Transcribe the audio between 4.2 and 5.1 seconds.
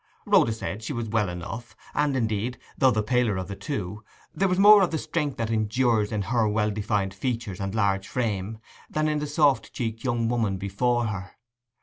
there was more of the